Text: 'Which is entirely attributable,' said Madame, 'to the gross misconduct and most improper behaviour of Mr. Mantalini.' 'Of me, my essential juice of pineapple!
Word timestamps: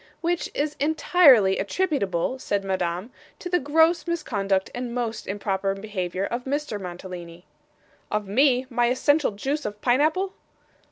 'Which 0.21 0.49
is 0.55 0.75
entirely 0.79 1.59
attributable,' 1.59 2.39
said 2.39 2.63
Madame, 2.63 3.11
'to 3.37 3.49
the 3.49 3.59
gross 3.59 4.07
misconduct 4.07 4.71
and 4.73 4.95
most 4.95 5.27
improper 5.27 5.75
behaviour 5.75 6.25
of 6.25 6.45
Mr. 6.45 6.81
Mantalini.' 6.81 7.45
'Of 8.09 8.27
me, 8.27 8.65
my 8.71 8.87
essential 8.87 9.29
juice 9.29 9.63
of 9.63 9.79
pineapple! 9.79 10.33